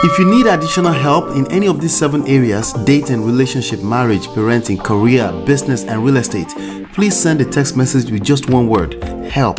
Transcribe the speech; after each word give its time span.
If 0.00 0.18
you 0.18 0.24
need 0.24 0.46
additional 0.46 0.92
help 0.92 1.36
in 1.36 1.50
any 1.50 1.66
of 1.66 1.80
these 1.80 1.96
seven 1.96 2.26
areas 2.28 2.72
dating, 2.84 3.24
relationship, 3.24 3.82
marriage, 3.82 4.26
parenting, 4.28 4.82
career, 4.82 5.32
business, 5.44 5.84
and 5.84 6.04
real 6.04 6.18
estate 6.18 6.48
please 6.92 7.16
send 7.16 7.40
a 7.40 7.44
text 7.44 7.76
message 7.76 8.10
with 8.10 8.24
just 8.24 8.48
one 8.48 8.68
word 8.68 9.02
help 9.24 9.56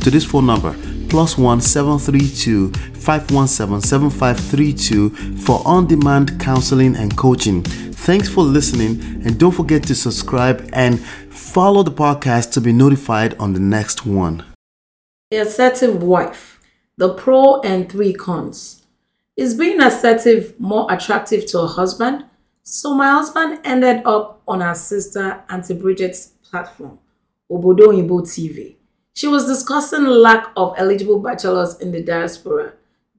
to 0.00 0.10
this 0.10 0.24
phone 0.24 0.46
number 0.46 0.74
plus 1.08 1.36
one 1.36 1.60
seven 1.60 1.98
three 1.98 2.28
two 2.28 2.70
five 2.94 3.30
one 3.30 3.48
seven 3.48 3.80
seven 3.80 4.10
five 4.10 4.38
three 4.38 4.72
two 4.72 5.10
for 5.38 5.60
on-demand 5.66 6.38
counseling 6.40 6.94
and 6.96 7.16
coaching. 7.16 7.62
Thanks 7.62 8.28
for 8.28 8.42
listening, 8.42 9.00
and 9.24 9.38
don't 9.38 9.52
forget 9.52 9.82
to 9.84 9.94
subscribe 9.94 10.68
and 10.72 11.00
follow 11.00 11.82
the 11.82 11.90
podcast 11.90 12.52
to 12.52 12.60
be 12.60 12.72
notified 12.72 13.34
on 13.38 13.52
the 13.52 13.60
next 13.60 14.06
one. 14.06 14.44
The 15.30 15.38
assertive 15.38 16.02
wife, 16.02 16.60
the 16.96 17.12
pro 17.12 17.60
and 17.62 17.90
three 17.90 18.12
cons. 18.12 18.82
Is 19.38 19.54
being 19.54 19.80
assertive 19.80 20.58
more 20.58 20.92
attractive 20.92 21.46
to 21.46 21.60
a 21.60 21.66
husband? 21.68 22.24
So 22.64 22.92
my 22.92 23.08
husband 23.08 23.60
ended 23.62 24.02
up 24.04 24.42
on 24.48 24.60
our 24.60 24.74
sister 24.74 25.44
Auntie 25.48 25.74
Bridget's 25.74 26.32
platform, 26.42 26.98
Obodo 27.48 27.92
Imbo 27.94 28.22
TV. 28.22 28.74
She 29.14 29.28
was 29.28 29.46
discussing 29.46 30.06
lack 30.06 30.48
of 30.56 30.74
eligible 30.76 31.20
bachelors 31.20 31.78
in 31.78 31.92
the 31.92 32.02
diaspora, 32.02 32.72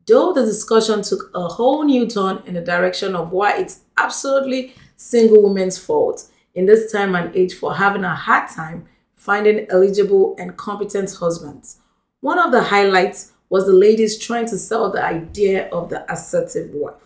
though 0.08 0.34
the 0.34 0.44
discussion 0.44 1.04
took 1.04 1.32
a 1.34 1.48
whole 1.48 1.86
new 1.86 2.06
turn 2.06 2.44
in 2.46 2.54
the 2.54 2.62
direction 2.62 3.16
of 3.16 3.32
why 3.32 3.58
it's 3.58 3.84
absolutely 3.98 4.76
single 4.98 5.42
women's 5.42 5.78
fault 5.78 6.26
in 6.54 6.66
this 6.66 6.92
time 6.92 7.16
and 7.16 7.34
age 7.34 7.54
for 7.54 7.76
having 7.76 8.04
a 8.04 8.14
hard 8.14 8.50
time 8.50 8.86
finding 9.16 9.68
eligible 9.70 10.36
and 10.38 10.58
competent 10.58 11.14
husbands. 11.14 11.78
One 12.20 12.40
of 12.40 12.52
the 12.52 12.64
highlights 12.64 13.32
was 13.50 13.66
the 13.66 13.74
ladies 13.74 14.18
trying 14.18 14.46
to 14.48 14.58
sell 14.58 14.92
the 14.92 15.04
idea 15.04 15.68
of 15.70 15.90
the 15.90 16.12
assertive 16.12 16.72
wife. 16.72 17.04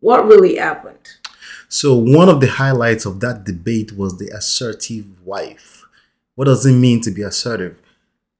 What 0.00 0.26
really 0.26 0.56
happened? 0.56 0.98
So, 1.68 1.94
one 1.94 2.28
of 2.28 2.40
the 2.40 2.48
highlights 2.48 3.06
of 3.06 3.20
that 3.20 3.44
debate 3.44 3.92
was 3.92 4.18
the 4.18 4.28
assertive 4.28 5.06
wife. 5.24 5.84
What 6.34 6.46
does 6.46 6.64
it 6.64 6.72
mean 6.72 7.00
to 7.02 7.10
be 7.10 7.22
assertive? 7.22 7.78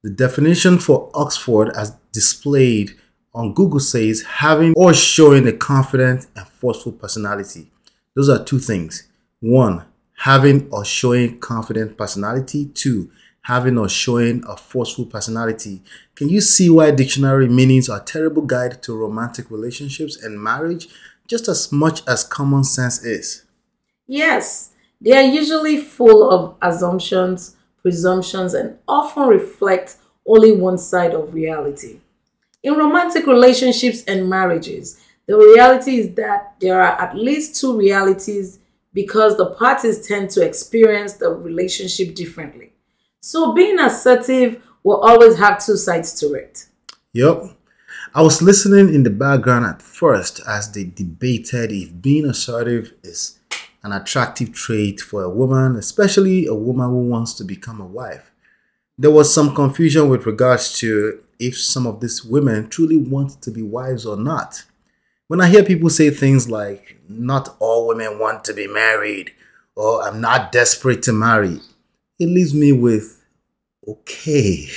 The 0.03 0.09
definition 0.09 0.79
for 0.79 1.11
Oxford, 1.13 1.69
as 1.75 1.95
displayed 2.11 2.95
on 3.33 3.53
Google, 3.53 3.79
says 3.79 4.21
having 4.21 4.73
or 4.75 4.93
showing 4.93 5.47
a 5.47 5.53
confident 5.53 6.27
and 6.35 6.47
forceful 6.47 6.93
personality. 6.93 7.71
Those 8.15 8.29
are 8.29 8.43
two 8.43 8.59
things. 8.59 9.07
One, 9.39 9.85
having 10.17 10.69
or 10.71 10.85
showing 10.85 11.39
confident 11.39 11.97
personality. 11.97 12.67
Two, 12.67 13.11
having 13.47 13.77
or 13.77 13.87
showing 13.87 14.43
a 14.45 14.57
forceful 14.57 15.05
personality. 15.05 15.81
Can 16.15 16.27
you 16.27 16.41
see 16.41 16.69
why 16.69 16.91
dictionary 16.91 17.47
meanings 17.47 17.87
are 17.87 18.01
a 18.01 18.03
terrible 18.03 18.41
guide 18.41 18.83
to 18.83 18.93
romantic 18.93 19.49
relationships 19.49 20.21
and 20.21 20.43
marriage 20.43 20.89
just 21.27 21.47
as 21.47 21.71
much 21.71 22.05
as 22.09 22.25
common 22.25 22.65
sense 22.65 23.05
is? 23.05 23.45
Yes, 24.05 24.73
they 24.99 25.13
are 25.15 25.21
usually 25.21 25.77
full 25.77 26.29
of 26.29 26.55
assumptions, 26.61 27.55
presumptions, 27.81 28.53
and 28.53 28.77
often 28.85 29.29
reflect 29.29 29.95
only 30.25 30.51
one 30.51 30.77
side 30.77 31.13
of 31.13 31.33
reality. 31.33 32.01
In 32.63 32.73
romantic 32.73 33.27
relationships 33.27 34.03
and 34.09 34.29
marriages, 34.29 35.01
the 35.25 35.37
reality 35.37 35.99
is 35.99 36.13
that 36.15 36.55
there 36.59 36.81
are 36.81 37.01
at 37.01 37.15
least 37.15 37.61
two 37.61 37.77
realities 37.77 38.59
because 38.93 39.37
the 39.37 39.51
parties 39.51 40.05
tend 40.05 40.31
to 40.31 40.45
experience 40.45 41.13
the 41.13 41.29
relationship 41.29 42.13
differently. 42.13 42.73
So 43.21 43.53
being 43.53 43.79
assertive 43.79 44.61
will 44.83 45.01
always 45.01 45.37
have 45.37 45.63
two 45.63 45.77
sides 45.77 46.13
to 46.19 46.33
it. 46.33 46.67
Yep. 47.13 47.57
I 48.13 48.21
was 48.21 48.41
listening 48.41 48.93
in 48.93 49.03
the 49.03 49.09
background 49.09 49.65
at 49.65 49.81
first 49.81 50.41
as 50.47 50.71
they 50.71 50.85
debated 50.85 51.71
if 51.71 52.01
being 52.01 52.25
assertive 52.25 52.93
is 53.03 53.39
an 53.83 53.91
attractive 53.91 54.53
trait 54.53 54.99
for 54.99 55.23
a 55.23 55.29
woman, 55.29 55.75
especially 55.75 56.45
a 56.45 56.53
woman 56.53 56.89
who 56.89 57.07
wants 57.07 57.33
to 57.35 57.43
become 57.43 57.81
a 57.81 57.85
wife. 57.85 58.31
There 58.97 59.11
was 59.11 59.33
some 59.33 59.53
confusion 59.53 60.09
with 60.09 60.25
regards 60.25 60.77
to 60.79 61.19
if 61.39 61.57
some 61.57 61.85
of 61.85 61.99
these 61.99 62.23
women 62.23 62.69
truly 62.69 62.97
want 62.97 63.41
to 63.41 63.51
be 63.51 63.61
wives 63.61 64.05
or 64.05 64.17
not. 64.17 64.63
When 65.27 65.41
I 65.41 65.49
hear 65.49 65.63
people 65.63 65.89
say 65.89 66.09
things 66.09 66.49
like, 66.49 66.99
not 67.07 67.55
all 67.59 67.87
women 67.87 68.19
want 68.19 68.43
to 68.45 68.53
be 68.53 68.67
married, 68.67 69.31
or 69.75 70.01
I'm 70.01 70.21
not 70.21 70.51
desperate 70.51 71.03
to 71.03 71.13
marry, 71.13 71.59
it 72.19 72.27
leaves 72.27 72.53
me 72.53 72.71
with, 72.71 73.23
okay. 73.87 74.67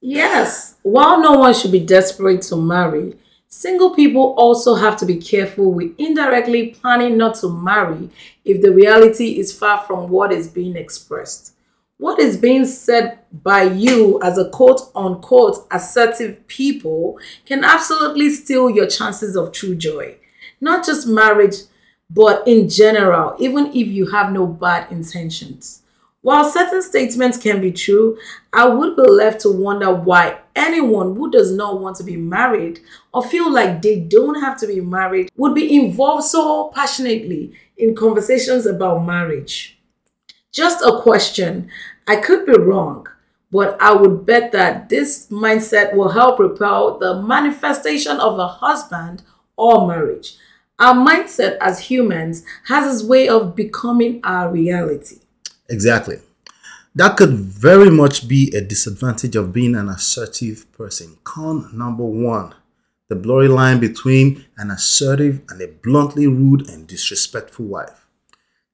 Yes, 0.00 0.76
while 0.82 1.20
no 1.20 1.32
one 1.32 1.54
should 1.54 1.72
be 1.72 1.80
desperate 1.80 2.42
to 2.42 2.56
marry, 2.56 3.16
Single 3.54 3.90
people 3.90 4.34
also 4.38 4.76
have 4.76 4.96
to 4.96 5.04
be 5.04 5.16
careful 5.16 5.74
with 5.74 5.92
indirectly 5.98 6.68
planning 6.68 7.18
not 7.18 7.34
to 7.36 7.50
marry 7.50 8.08
if 8.46 8.62
the 8.62 8.72
reality 8.72 9.38
is 9.38 9.52
far 9.52 9.82
from 9.82 10.08
what 10.08 10.32
is 10.32 10.48
being 10.48 10.74
expressed. 10.74 11.52
What 11.98 12.18
is 12.18 12.38
being 12.38 12.64
said 12.64 13.18
by 13.30 13.64
you 13.64 14.18
as 14.22 14.38
a 14.38 14.48
quote 14.48 14.80
unquote 14.94 15.66
assertive 15.70 16.48
people 16.48 17.18
can 17.44 17.62
absolutely 17.62 18.30
steal 18.30 18.70
your 18.70 18.86
chances 18.86 19.36
of 19.36 19.52
true 19.52 19.74
joy. 19.74 20.16
Not 20.58 20.86
just 20.86 21.06
marriage, 21.06 21.56
but 22.08 22.48
in 22.48 22.70
general, 22.70 23.36
even 23.38 23.66
if 23.66 23.86
you 23.86 24.06
have 24.06 24.32
no 24.32 24.46
bad 24.46 24.90
intentions. 24.90 25.81
While 26.22 26.48
certain 26.48 26.82
statements 26.82 27.36
can 27.36 27.60
be 27.60 27.72
true, 27.72 28.16
I 28.52 28.68
would 28.68 28.94
be 28.94 29.02
left 29.02 29.40
to 29.40 29.50
wonder 29.50 29.92
why 29.92 30.38
anyone 30.54 31.16
who 31.16 31.32
does 31.32 31.50
not 31.50 31.80
want 31.80 31.96
to 31.96 32.04
be 32.04 32.16
married 32.16 32.78
or 33.12 33.24
feel 33.24 33.52
like 33.52 33.82
they 33.82 33.98
don't 33.98 34.40
have 34.40 34.56
to 34.60 34.68
be 34.68 34.80
married 34.80 35.30
would 35.36 35.52
be 35.52 35.74
involved 35.74 36.24
so 36.24 36.70
passionately 36.74 37.54
in 37.76 37.96
conversations 37.96 38.66
about 38.66 39.04
marriage. 39.04 39.80
Just 40.52 40.84
a 40.84 41.00
question. 41.02 41.68
I 42.06 42.16
could 42.16 42.46
be 42.46 42.56
wrong, 42.56 43.08
but 43.50 43.76
I 43.82 43.92
would 43.92 44.24
bet 44.24 44.52
that 44.52 44.90
this 44.90 45.26
mindset 45.28 45.92
will 45.92 46.10
help 46.10 46.38
repel 46.38 46.98
the 46.98 47.20
manifestation 47.20 48.18
of 48.18 48.38
a 48.38 48.46
husband 48.46 49.24
or 49.56 49.88
marriage. 49.88 50.36
Our 50.78 50.94
mindset 50.94 51.56
as 51.60 51.80
humans 51.80 52.44
has 52.66 52.94
its 52.94 53.02
way 53.02 53.28
of 53.28 53.56
becoming 53.56 54.20
our 54.22 54.48
reality. 54.48 55.21
Exactly. 55.72 56.18
That 56.94 57.16
could 57.16 57.30
very 57.30 57.90
much 57.90 58.28
be 58.28 58.54
a 58.54 58.60
disadvantage 58.60 59.34
of 59.36 59.54
being 59.54 59.74
an 59.74 59.88
assertive 59.88 60.70
person. 60.72 61.16
Con 61.24 61.70
number 61.72 62.04
one 62.04 62.54
the 63.08 63.16
blurry 63.16 63.48
line 63.48 63.78
between 63.78 64.46
an 64.56 64.70
assertive 64.70 65.42
and 65.50 65.60
a 65.60 65.68
bluntly 65.68 66.26
rude 66.26 66.66
and 66.70 66.86
disrespectful 66.86 67.66
wife. 67.66 68.06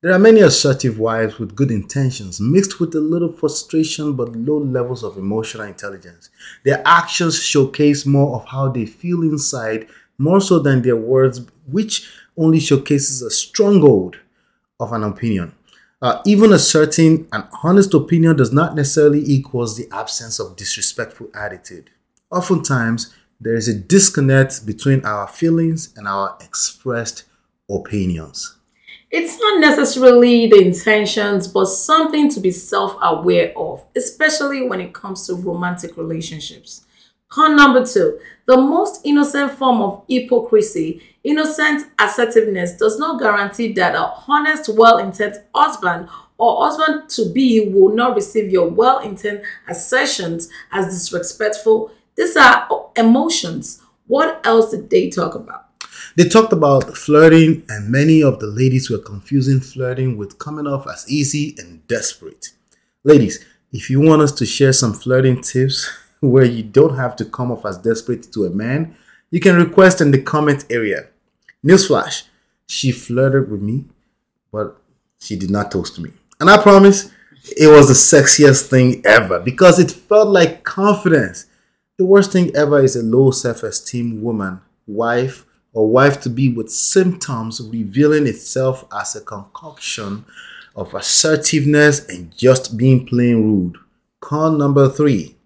There 0.01 0.13
are 0.13 0.19
many 0.19 0.41
assertive 0.41 1.01
wives 1.01 1.41
with 1.41 1.57
good 1.57 1.73
intentions 1.73 2.41
mixed 2.41 2.79
with 2.79 2.95
a 2.95 3.01
little 3.01 3.33
frustration 3.33 4.15
but 4.15 4.37
low 4.37 4.59
levels 4.59 5.03
of 5.03 5.17
emotional 5.17 5.67
intelligence. 5.67 6.31
Their 6.65 6.83
actions 6.85 7.43
showcase 7.43 8.07
more 8.07 8.37
of 8.37 8.47
how 8.47 8.69
they 8.69 8.87
feel 8.87 9.23
inside 9.23 9.89
more 10.19 10.41
so 10.41 10.61
than 10.61 10.83
their 10.83 10.97
words, 10.97 11.41
which 11.67 12.09
only 12.37 12.61
showcases 12.61 13.23
a 13.23 13.31
stronghold 13.31 14.19
of 14.79 14.93
an 14.93 15.03
opinion. 15.03 15.53
Uh, 16.01 16.23
even 16.25 16.53
asserting 16.53 17.27
an 17.33 17.45
honest 17.65 17.93
opinion 17.93 18.37
does 18.37 18.53
not 18.53 18.77
necessarily 18.77 19.23
equals 19.27 19.77
the 19.77 19.89
absence 19.91 20.39
of 20.39 20.57
disrespectful 20.57 21.29
attitude. 21.35 21.91
Oftentimes, 22.31 23.13
there 23.41 23.55
is 23.55 23.69
a 23.69 23.75
disconnect 23.75 24.65
between 24.65 25.05
our 25.05 25.27
feelings 25.27 25.93
and 25.97 26.07
our 26.07 26.37
expressed 26.41 27.25
opinions. 27.69 28.57
It's 29.11 29.41
not 29.41 29.61
necessarily 29.61 30.49
the 30.49 30.61
intentions, 30.61 31.49
but 31.49 31.65
something 31.67 32.29
to 32.31 32.41
be 32.41 32.51
self 32.51 32.97
aware 33.01 33.53
of, 33.57 33.85
especially 33.97 34.69
when 34.69 34.81
it 34.81 34.93
comes 34.93 35.27
to 35.27 35.35
romantic 35.35 35.97
relationships. 35.97 36.85
Con 37.29 37.57
number 37.57 37.85
two, 37.85 38.21
the 38.49 38.57
most 38.57 39.03
innocent 39.05 39.53
form 39.53 39.83
of 39.83 40.03
hypocrisy, 40.09 41.03
innocent 41.23 41.87
assertiveness 41.99 42.79
does 42.79 42.99
not 42.99 43.21
guarantee 43.21 43.75
that 43.75 43.95
a 43.95 44.11
honest, 44.27 44.71
well-intended 44.71 45.45
husband 45.55 46.09
or 46.39 46.65
husband 46.65 47.11
to 47.11 47.31
be 47.31 47.69
will 47.69 47.95
not 47.95 48.17
receive 48.17 48.51
your 48.51 48.71
well-intended 48.71 49.45
assertions 49.69 50.49
as 50.73 50.87
disrespectful. 50.87 51.91
These 52.17 52.39
are 52.39 52.67
emotions. 52.97 53.83
What 54.07 54.41
else 54.47 54.71
did 54.71 54.89
they 54.89 55.11
talk 55.11 55.35
about? 55.35 55.67
They 56.17 56.27
talked 56.27 56.55
about 56.55 56.97
flirting, 56.97 57.67
and 57.69 57.91
many 57.91 58.23
of 58.23 58.41
the 58.41 58.47
ladies 58.47 58.89
were 58.89 58.97
confusing 58.97 59.61
flirting 59.61 60.17
with 60.17 60.39
coming 60.39 60.67
off 60.67 60.89
as 60.89 61.05
easy 61.07 61.55
and 61.59 61.87
desperate. 61.87 62.53
Ladies, 63.05 63.45
if 63.73 63.91
you 63.91 64.01
want 64.01 64.23
us 64.23 64.33
to 64.33 64.47
share 64.47 64.73
some 64.73 64.95
flirting 64.95 65.43
tips, 65.43 65.91
where 66.21 66.45
you 66.45 66.63
don't 66.63 66.97
have 66.97 67.17
to 67.17 67.25
come 67.25 67.53
off 67.53 67.65
as 67.65 67.79
desperate 67.79 68.33
to 68.33 68.47
a 68.47 68.51
man, 68.51 68.97
you 69.31 69.41
can 69.41 69.57
request 69.57 70.01
in 70.01 70.11
the 70.11 70.21
comment 70.21 70.65
area. 70.71 71.07
Newsflash, 71.65 72.25
she 72.67 72.93
flirted 72.93 73.51
with 73.51 73.61
me, 73.61 73.85
but 74.53 74.81
she 75.19 75.37
did 75.37 75.51
not 75.51 75.71
toast 75.71 75.99
me. 75.99 76.11
And 76.41 76.49
I 76.49 76.63
promise 76.63 77.11
it 77.57 77.69
was 77.69 77.89
the 77.89 78.19
sexiest 78.19 78.69
thing 78.69 79.03
ever 79.05 79.41
because 79.41 79.79
it 79.79 79.91
felt 79.91 80.29
like 80.29 80.65
confidence. 80.65 81.47
The 81.97 82.05
worst 82.05 82.33
thing 82.33 82.55
ever 82.55 82.83
is 82.83 82.95
a 82.95 83.03
low 83.03 83.31
self 83.31 83.63
esteem 83.63 84.23
woman, 84.23 84.61
wife, 84.87 85.45
or 85.73 85.89
wife 85.89 86.21
to 86.23 86.31
be 86.31 86.49
with 86.49 86.71
symptoms 86.71 87.61
revealing 87.61 88.27
itself 88.27 88.85
as 88.93 89.17
a 89.17 89.21
concoction 89.21 90.25
of 90.77 90.95
assertiveness 90.95 92.09
and 92.09 92.37
just 92.37 92.77
being 92.77 93.07
plain 93.07 93.43
rude. 93.43 93.77
Con 94.21 94.59
number 94.59 94.89
three 94.89 95.38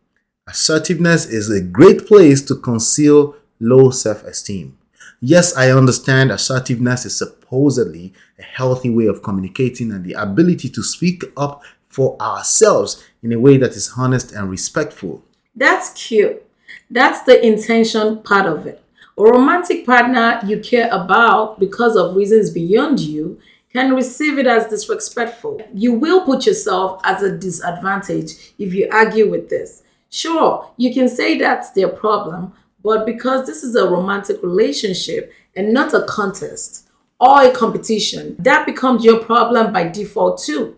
assertiveness 0.46 1.26
is 1.26 1.50
a 1.50 1.60
great 1.60 2.06
place 2.06 2.42
to 2.42 2.56
conceal 2.56 3.36
low 3.60 3.90
self 3.90 4.24
esteem. 4.24 4.76
Yes, 5.20 5.56
I 5.56 5.70
understand 5.70 6.32
assertiveness 6.32 7.06
is 7.06 7.16
supposedly 7.16 8.12
a 8.38 8.42
healthy 8.42 8.90
way 8.90 9.06
of 9.06 9.22
communicating 9.22 9.92
and 9.92 10.04
the 10.04 10.14
ability 10.14 10.68
to 10.70 10.82
speak 10.82 11.22
up 11.36 11.62
for 11.86 12.20
ourselves 12.20 13.04
in 13.22 13.32
a 13.32 13.38
way 13.38 13.56
that 13.56 13.72
is 13.72 13.92
honest 13.96 14.32
and 14.32 14.50
respectful. 14.50 15.22
That's 15.54 15.90
cute. 15.90 16.44
That's 16.90 17.22
the 17.22 17.44
intention 17.46 18.22
part 18.22 18.46
of 18.46 18.66
it. 18.66 18.82
A 19.16 19.22
romantic 19.22 19.86
partner 19.86 20.40
you 20.44 20.58
care 20.58 20.88
about 20.90 21.60
because 21.60 21.96
of 21.96 22.16
reasons 22.16 22.50
beyond 22.50 22.98
you 22.98 23.38
can 23.72 23.94
receive 23.94 24.38
it 24.38 24.46
as 24.46 24.66
disrespectful. 24.66 25.60
You 25.72 25.92
will 25.92 26.24
put 26.24 26.46
yourself 26.46 27.00
at 27.04 27.22
a 27.22 27.36
disadvantage 27.36 28.54
if 28.58 28.74
you 28.74 28.88
argue 28.90 29.30
with 29.30 29.48
this. 29.48 29.82
Sure, 30.12 30.70
you 30.76 30.92
can 30.92 31.08
say 31.08 31.38
that's 31.38 31.70
their 31.70 31.88
problem, 31.88 32.52
but 32.84 33.06
because 33.06 33.46
this 33.46 33.62
is 33.62 33.74
a 33.74 33.88
romantic 33.88 34.42
relationship 34.42 35.32
and 35.56 35.72
not 35.72 35.94
a 35.94 36.04
contest 36.04 36.86
or 37.18 37.44
a 37.44 37.50
competition, 37.50 38.36
that 38.38 38.66
becomes 38.66 39.04
your 39.04 39.20
problem 39.20 39.72
by 39.72 39.88
default 39.88 40.42
too. 40.42 40.76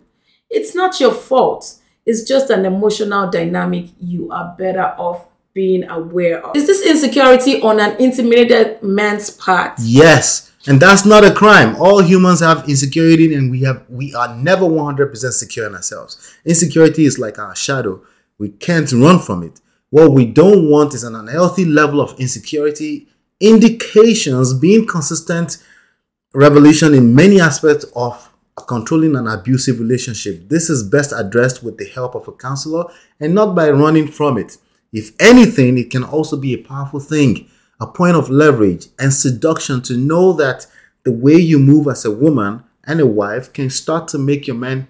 It's 0.49 0.73
not 0.73 1.01
your 1.01 1.13
fault. 1.13 1.79
It's 2.07 2.23
just 2.23 2.49
an 2.51 2.65
emotional 2.65 3.29
dynamic 3.29 3.87
you 3.99 4.31
are 4.31 4.55
better 4.57 4.95
off 4.99 5.27
being 5.53 5.89
aware 5.89 6.45
of. 6.47 6.55
Is 6.55 6.69
this 6.69 6.87
insecurity 6.87 7.61
on 7.61 7.81
an 7.81 8.01
intimidated 8.01 8.83
man's 8.85 9.31
part? 9.31 9.73
Yes. 9.81 10.53
And 10.67 10.81
that's 10.81 11.05
not 11.05 11.25
a 11.25 11.35
crime. 11.35 11.75
All 11.77 12.01
humans 12.01 12.41
have 12.41 12.69
insecurity 12.69 13.35
and 13.35 13.51
we 13.51 13.63
have 13.63 13.85
we 13.89 14.15
are 14.15 14.35
never 14.37 14.65
100% 14.65 15.33
secure 15.33 15.67
in 15.67 15.75
ourselves. 15.75 16.37
Insecurity 16.45 17.05
is 17.05 17.19
like 17.19 17.39
our 17.39 17.57
shadow. 17.57 18.01
We 18.45 18.51
can't 18.51 18.93
run 18.93 19.21
from 19.21 19.43
it. 19.43 19.63
What 19.89 20.13
we 20.13 20.27
don't 20.27 20.69
want 20.69 20.93
is 20.93 21.03
an 21.03 21.15
unhealthy 21.15 21.65
level 21.65 21.99
of 21.99 22.21
insecurity, 22.21 23.09
indications, 23.41 24.53
being 24.53 24.87
consistent 24.87 25.57
revelation 26.35 26.93
in 26.93 27.15
many 27.15 27.41
aspects 27.41 27.87
of 27.97 28.35
controlling 28.55 29.17
an 29.17 29.29
abusive 29.29 29.81
relationship. 29.81 30.51
This 30.51 30.69
is 30.69 30.83
best 30.83 31.15
addressed 31.17 31.63
with 31.63 31.79
the 31.79 31.89
help 31.89 32.15
of 32.15 32.29
a 32.29 32.33
counselor 32.33 32.85
and 33.19 33.35
not 33.35 33.55
by 33.55 33.71
running 33.71 34.09
from 34.09 34.37
it. 34.37 34.59
If 34.93 35.13
anything, 35.19 35.79
it 35.79 35.89
can 35.89 36.05
also 36.05 36.37
be 36.37 36.53
a 36.53 36.63
powerful 36.63 37.01
thing, 37.01 37.49
a 37.81 37.87
point 37.87 38.15
of 38.15 38.29
leverage 38.29 38.89
and 38.99 39.15
seduction 39.15 39.81
to 39.85 39.97
know 39.97 40.35
that 40.35 40.67
the 41.05 41.13
way 41.13 41.37
you 41.37 41.59
move 41.59 41.89
as 41.89 42.05
a 42.05 42.11
woman 42.11 42.63
and 42.87 43.01
a 43.01 43.07
wife 43.07 43.55
can 43.55 43.71
start 43.71 44.07
to 44.09 44.19
make 44.19 44.47
your 44.47 44.57
man 44.57 44.87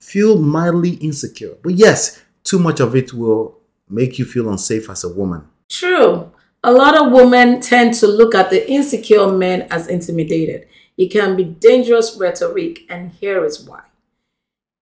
feel 0.00 0.38
mildly 0.38 0.92
insecure. 0.94 1.56
But 1.62 1.74
yes, 1.74 2.23
too 2.44 2.58
much 2.58 2.80
of 2.80 2.94
it 2.94 3.12
will 3.12 3.58
make 3.88 4.18
you 4.18 4.24
feel 4.24 4.48
unsafe 4.48 4.88
as 4.90 5.02
a 5.02 5.08
woman. 5.08 5.48
True. 5.68 6.30
A 6.62 6.72
lot 6.72 6.96
of 6.96 7.12
women 7.12 7.60
tend 7.60 7.94
to 7.94 8.06
look 8.06 8.34
at 8.34 8.50
the 8.50 8.70
insecure 8.70 9.30
men 9.30 9.62
as 9.70 9.88
intimidated. 9.88 10.68
It 10.96 11.10
can 11.10 11.36
be 11.36 11.44
dangerous 11.44 12.16
rhetoric, 12.16 12.86
and 12.88 13.10
here 13.10 13.44
is 13.44 13.60
why. 13.66 13.82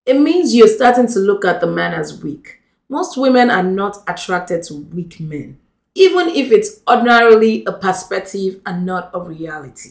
It 0.04 0.20
means 0.20 0.54
you're 0.54 0.68
starting 0.68 1.06
to 1.08 1.18
look 1.18 1.44
at 1.44 1.60
the 1.60 1.66
man 1.66 1.94
as 1.94 2.22
weak. 2.22 2.60
Most 2.88 3.16
women 3.16 3.50
are 3.50 3.62
not 3.62 4.02
attracted 4.06 4.62
to 4.64 4.74
weak 4.74 5.18
men, 5.20 5.58
even 5.94 6.28
if 6.28 6.52
it's 6.52 6.80
ordinarily 6.88 7.64
a 7.64 7.72
perspective 7.72 8.60
and 8.66 8.84
not 8.84 9.10
a 9.14 9.20
reality. 9.20 9.90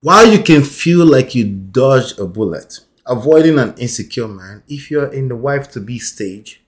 While 0.00 0.30
you 0.30 0.42
can 0.42 0.62
feel 0.62 1.04
like 1.04 1.34
you 1.34 1.44
dodged 1.44 2.20
a 2.20 2.26
bullet, 2.26 2.80
avoiding 3.06 3.58
an 3.58 3.74
insecure 3.78 4.28
man, 4.28 4.62
if 4.68 4.90
you're 4.90 5.12
in 5.12 5.28
the 5.28 5.36
wife 5.36 5.70
to 5.72 5.80
be 5.80 5.98
stage, 5.98 6.62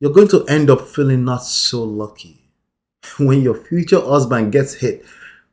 you're 0.00 0.12
going 0.12 0.28
to 0.28 0.44
end 0.46 0.70
up 0.70 0.82
feeling 0.82 1.24
not 1.24 1.42
so 1.42 1.82
lucky 1.82 2.50
when 3.18 3.42
your 3.42 3.54
future 3.54 4.00
husband 4.00 4.52
gets 4.52 4.74
hit 4.74 5.04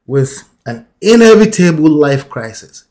with 0.06 0.50
an 0.65 0.88
inevitable 1.01 1.89
life 1.89 2.30
crisis. 2.30 2.86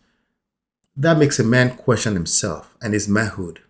That 0.96 1.18
makes 1.18 1.38
a 1.38 1.44
man 1.44 1.76
question 1.76 2.14
himself 2.14 2.76
and 2.80 2.94
his 2.94 3.08
manhood. 3.08 3.60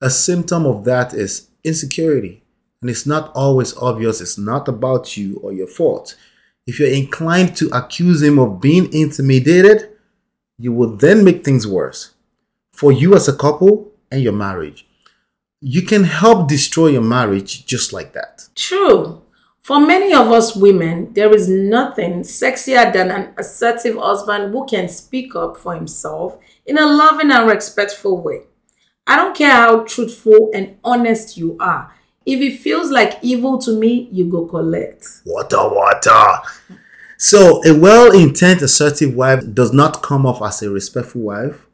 A 0.00 0.10
symptom 0.10 0.66
of 0.66 0.84
that 0.84 1.14
is 1.14 1.48
insecurity, 1.62 2.42
and 2.80 2.90
it's 2.90 3.06
not 3.06 3.32
always 3.34 3.76
obvious 3.76 4.20
it's 4.20 4.38
not 4.38 4.68
about 4.68 5.16
you 5.16 5.36
or 5.42 5.52
your 5.52 5.66
fault. 5.66 6.16
If 6.66 6.78
you're 6.78 6.88
inclined 6.88 7.56
to 7.56 7.68
accuse 7.72 8.22
him 8.22 8.38
of 8.38 8.60
being 8.60 8.92
intimidated, 8.92 9.90
you 10.58 10.72
will 10.72 10.96
then 10.96 11.24
make 11.24 11.44
things 11.44 11.66
worse 11.66 12.14
for 12.72 12.92
you 12.92 13.14
as 13.14 13.28
a 13.28 13.36
couple 13.36 13.92
and 14.10 14.22
your 14.22 14.32
marriage 14.32 14.86
you 15.64 15.80
can 15.80 16.04
help 16.04 16.46
destroy 16.46 16.88
your 16.88 17.02
marriage 17.02 17.64
just 17.64 17.92
like 17.92 18.12
that. 18.12 18.46
True. 18.54 19.22
For 19.62 19.80
many 19.80 20.12
of 20.12 20.30
us 20.30 20.54
women, 20.54 21.14
there 21.14 21.34
is 21.34 21.48
nothing 21.48 22.20
sexier 22.20 22.92
than 22.92 23.10
an 23.10 23.32
assertive 23.38 23.96
husband 23.96 24.52
who 24.52 24.66
can 24.66 24.90
speak 24.90 25.34
up 25.34 25.56
for 25.56 25.74
himself 25.74 26.36
in 26.66 26.76
a 26.76 26.84
loving 26.84 27.30
and 27.30 27.48
respectful 27.48 28.20
way. 28.20 28.42
I 29.06 29.16
don't 29.16 29.34
care 29.34 29.52
how 29.52 29.84
truthful 29.84 30.50
and 30.52 30.76
honest 30.84 31.38
you 31.38 31.56
are. 31.58 31.94
If 32.26 32.42
it 32.42 32.60
feels 32.60 32.90
like 32.90 33.18
evil 33.22 33.56
to 33.58 33.72
me, 33.72 34.10
you 34.12 34.26
go 34.26 34.44
collect. 34.44 35.06
Water, 35.24 35.66
water. 35.66 36.42
So, 37.16 37.62
a 37.64 37.72
well 37.72 38.12
intent 38.12 38.60
assertive 38.60 39.14
wife 39.14 39.42
does 39.54 39.72
not 39.72 40.02
come 40.02 40.26
off 40.26 40.42
as 40.42 40.62
a 40.62 40.68
respectful 40.70 41.22
wife, 41.22 41.66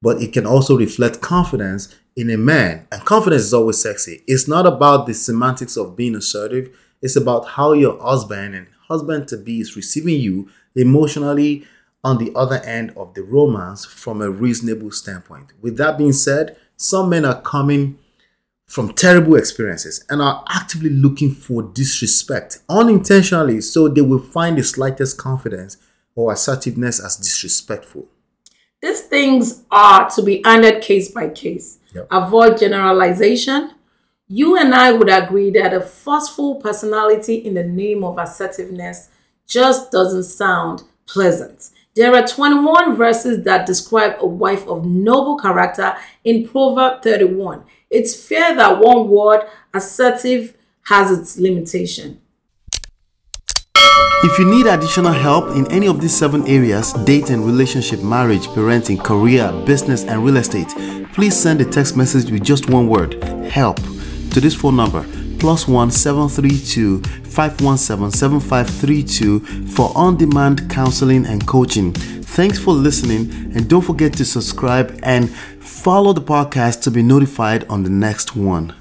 but 0.00 0.22
it 0.22 0.32
can 0.32 0.46
also 0.46 0.76
reflect 0.76 1.20
confidence 1.20 1.94
in 2.16 2.30
a 2.30 2.36
man, 2.36 2.86
and 2.90 3.04
confidence 3.04 3.42
is 3.42 3.54
always 3.54 3.80
sexy. 3.80 4.22
It's 4.26 4.48
not 4.48 4.66
about 4.66 5.06
the 5.06 5.14
semantics 5.14 5.76
of 5.76 5.96
being 5.96 6.16
assertive, 6.16 6.76
it's 7.00 7.16
about 7.16 7.46
how 7.46 7.72
your 7.72 8.00
husband 8.00 8.54
and 8.54 8.66
husband 8.88 9.28
to 9.28 9.36
be 9.36 9.60
is 9.60 9.76
receiving 9.76 10.20
you 10.20 10.48
emotionally 10.74 11.64
on 12.02 12.18
the 12.18 12.32
other 12.34 12.56
end 12.64 12.92
of 12.96 13.14
the 13.14 13.22
romance 13.22 13.84
from 13.84 14.22
a 14.22 14.30
reasonable 14.30 14.90
standpoint. 14.90 15.52
With 15.60 15.76
that 15.76 15.98
being 15.98 16.12
said, 16.12 16.56
some 16.76 17.10
men 17.10 17.24
are 17.24 17.40
coming 17.40 17.98
from 18.66 18.92
terrible 18.92 19.34
experiences 19.36 20.04
and 20.10 20.20
are 20.20 20.44
actively 20.48 20.90
looking 20.90 21.32
for 21.32 21.62
disrespect 21.62 22.60
unintentionally, 22.68 23.60
so 23.60 23.88
they 23.88 24.02
will 24.02 24.18
find 24.18 24.58
the 24.58 24.64
slightest 24.64 25.18
confidence 25.18 25.76
or 26.14 26.32
assertiveness 26.32 27.00
as 27.00 27.16
disrespectful. 27.16 28.08
These 28.80 29.02
things 29.02 29.64
are 29.70 30.08
to 30.10 30.22
be 30.22 30.40
handled 30.44 30.82
case 30.82 31.10
by 31.10 31.30
case. 31.30 31.78
Yep. 31.94 32.08
Avoid 32.10 32.58
generalization. 32.58 33.72
You 34.28 34.56
and 34.56 34.74
I 34.74 34.92
would 34.92 35.08
agree 35.08 35.50
that 35.52 35.74
a 35.74 35.80
forceful 35.80 36.56
personality 36.56 37.36
in 37.36 37.54
the 37.54 37.64
name 37.64 38.04
of 38.04 38.18
assertiveness 38.18 39.08
just 39.46 39.90
doesn't 39.90 40.24
sound 40.24 40.84
pleasant. 41.06 41.70
There 41.94 42.14
are 42.14 42.26
21 42.26 42.94
verses 42.94 43.42
that 43.44 43.66
describe 43.66 44.16
a 44.20 44.26
wife 44.26 44.68
of 44.68 44.84
noble 44.84 45.36
character 45.36 45.96
in 46.22 46.46
Proverb 46.46 47.02
31. 47.02 47.64
It's 47.90 48.14
fair 48.14 48.54
that 48.54 48.78
one 48.78 49.08
word, 49.08 49.48
assertive, 49.74 50.56
has 50.84 51.18
its 51.18 51.38
limitation. 51.38 52.20
If 54.24 54.38
you 54.38 54.44
need 54.44 54.66
additional 54.66 55.12
help 55.12 55.56
in 55.56 55.70
any 55.72 55.86
of 55.86 56.00
these 56.00 56.16
seven 56.16 56.46
areas 56.46 56.92
date 57.04 57.30
and 57.30 57.44
relationship, 57.44 58.02
marriage, 58.02 58.46
parenting, 58.48 59.02
career, 59.02 59.52
business, 59.64 60.04
and 60.04 60.24
real 60.24 60.36
estate 60.36 60.74
please 61.18 61.36
send 61.36 61.60
a 61.60 61.64
text 61.64 61.96
message 61.96 62.30
with 62.30 62.44
just 62.44 62.70
one 62.70 62.86
word 62.86 63.20
help 63.50 63.76
to 64.30 64.40
this 64.40 64.54
phone 64.54 64.76
number 64.76 65.04
plus 65.40 65.66
one 65.66 65.90
seven 65.90 66.28
three 66.28 66.56
two 66.56 67.02
five 67.24 67.60
one 67.60 67.76
seven 67.76 68.08
seven 68.10 68.38
five 68.38 68.70
three 68.70 69.02
two 69.02 69.40
for 69.66 69.90
on 69.96 70.16
demand 70.16 70.70
counseling 70.70 71.26
and 71.26 71.44
coaching. 71.44 71.92
Thanks 71.92 72.58
for 72.58 72.72
listening, 72.72 73.52
and 73.56 73.68
don't 73.68 73.82
forget 73.82 74.12
to 74.12 74.24
subscribe 74.24 74.96
and 75.02 75.28
follow 75.28 76.12
the 76.12 76.20
podcast 76.20 76.82
to 76.82 76.90
be 76.92 77.02
notified 77.02 77.64
on 77.68 77.82
the 77.82 77.90
next 77.90 78.36
one. 78.36 78.74